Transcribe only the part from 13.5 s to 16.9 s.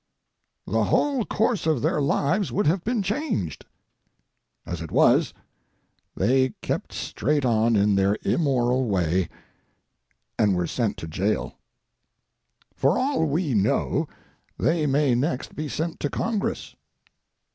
know, they may next be sent to Congress.